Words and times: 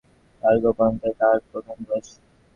তাহার 0.43 0.57
গোপনতাই 0.63 1.13
তাহার 1.19 1.39
প্রধান 1.49 1.79
রস। 1.89 2.07